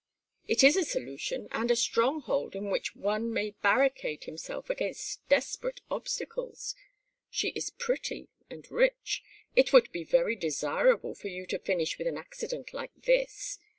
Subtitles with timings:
[0.47, 5.81] It is a solution, and a stronghold, in which one may barricade himself against desperate
[5.91, 6.73] obstacles.
[7.29, 9.23] She is pretty and rich!
[9.55, 13.59] It would be very desirable for you to finish with an accident like this!